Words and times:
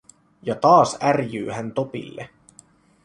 Ja 0.43 0.55
taas 0.55 0.97
ärjyy 1.03 1.49
hän 1.49 1.71
Topille. 1.71 2.29